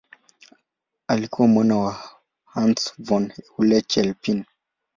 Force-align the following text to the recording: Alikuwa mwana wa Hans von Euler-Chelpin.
Alikuwa 1.07 1.47
mwana 1.47 1.77
wa 1.77 2.11
Hans 2.45 2.93
von 2.99 3.33
Euler-Chelpin. 3.57 4.45